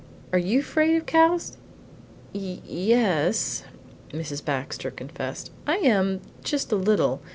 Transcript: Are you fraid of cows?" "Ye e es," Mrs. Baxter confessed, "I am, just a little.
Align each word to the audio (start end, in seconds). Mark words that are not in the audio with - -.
Are 0.33 0.39
you 0.39 0.63
fraid 0.63 0.95
of 0.97 1.05
cows?" 1.05 1.57
"Ye 2.33 2.63
e 2.67 2.91
es," 2.91 3.61
Mrs. 4.09 4.43
Baxter 4.43 4.89
confessed, 4.89 5.51
"I 5.67 5.77
am, 5.77 6.21
just 6.43 6.71
a 6.71 6.75
little. 6.75 7.21